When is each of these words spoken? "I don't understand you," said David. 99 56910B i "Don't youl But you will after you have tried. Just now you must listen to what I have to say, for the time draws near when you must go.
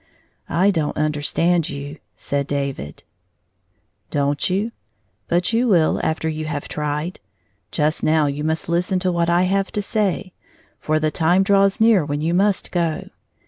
"I 0.63 0.71
don't 0.71 0.97
understand 0.97 1.69
you," 1.69 1.99
said 2.15 2.47
David. 2.47 3.03
99 4.11 4.11
56910B 4.11 4.11
i 4.11 4.11
"Don't 4.11 4.39
youl 4.39 4.71
But 5.27 5.53
you 5.53 5.67
will 5.67 5.99
after 6.03 6.27
you 6.27 6.45
have 6.45 6.67
tried. 6.67 7.19
Just 7.69 8.01
now 8.01 8.25
you 8.25 8.43
must 8.43 8.67
listen 8.67 8.97
to 8.97 9.11
what 9.11 9.29
I 9.29 9.43
have 9.43 9.71
to 9.73 9.81
say, 9.83 10.33
for 10.79 10.99
the 10.99 11.11
time 11.11 11.43
draws 11.43 11.79
near 11.79 12.03
when 12.03 12.19
you 12.21 12.33
must 12.33 12.71
go. 12.71 13.09